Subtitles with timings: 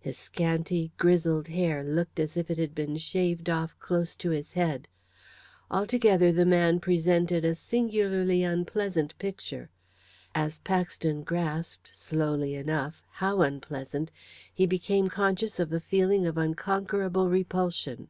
[0.00, 4.52] His scanty, grizzled hair looked as if it had been shaved off close to his
[4.52, 4.86] head.
[5.70, 9.70] Altogether, the man presented a singularly unpleasant picture.
[10.34, 14.10] As Paxton grasped, slowly enough, how unpleasant,
[14.52, 18.08] he became conscious of a feeling of unconquerable repulsion.